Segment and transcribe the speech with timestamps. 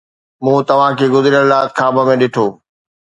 [0.43, 2.45] مون توهان کي گذريل رات خواب ڏٺو.